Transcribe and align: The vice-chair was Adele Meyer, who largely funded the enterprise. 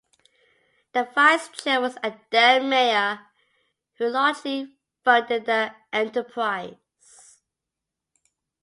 The 0.93 1.09
vice-chair 1.13 1.79
was 1.79 1.95
Adele 2.01 2.63
Meyer, 2.63 3.27
who 3.99 4.07
largely 4.09 4.75
funded 5.03 5.45
the 5.45 5.75
enterprise. 5.93 6.77